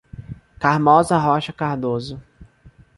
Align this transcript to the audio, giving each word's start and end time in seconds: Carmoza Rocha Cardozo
Carmoza 0.59 1.15
Rocha 1.19 1.53
Cardozo 1.53 2.19